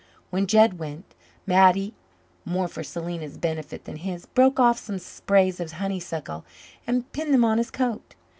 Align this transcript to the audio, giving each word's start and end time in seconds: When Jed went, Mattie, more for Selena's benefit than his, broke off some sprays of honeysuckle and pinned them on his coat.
When 0.31 0.47
Jed 0.47 0.79
went, 0.79 1.13
Mattie, 1.45 1.93
more 2.43 2.67
for 2.67 2.81
Selena's 2.81 3.37
benefit 3.37 3.85
than 3.85 3.97
his, 3.97 4.25
broke 4.25 4.59
off 4.59 4.79
some 4.79 4.97
sprays 4.97 5.59
of 5.59 5.73
honeysuckle 5.73 6.43
and 6.87 7.11
pinned 7.11 7.35
them 7.35 7.45
on 7.45 7.59
his 7.59 7.69
coat. 7.69 8.15